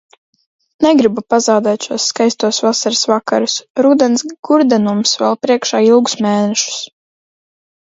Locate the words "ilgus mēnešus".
5.93-6.83